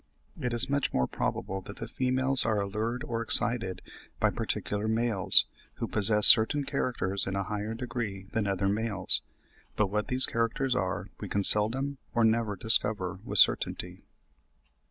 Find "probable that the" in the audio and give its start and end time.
1.05-1.87